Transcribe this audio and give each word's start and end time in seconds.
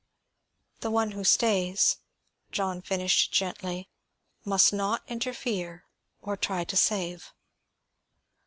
"The 0.79 0.89
one 0.89 1.11
who 1.11 1.23
stays," 1.23 1.97
John 2.51 2.81
finished 2.81 3.31
gently, 3.31 3.87
"must 4.43 4.73
not 4.73 5.03
interfere 5.07 5.85
or 6.23 6.35
try 6.35 6.63
to 6.63 6.75
save." 6.75 7.31